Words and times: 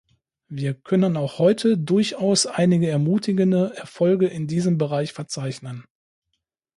Wir 0.49 0.73
können 0.73 1.15
auch 1.15 1.37
heute 1.37 1.77
durchaus 1.77 2.47
einige 2.47 2.89
ermutigende 2.89 3.75
Erfolge 3.75 4.25
in 4.25 4.47
diesem 4.47 4.79
Bereich 4.79 5.13
verzeichnen. 5.13 5.83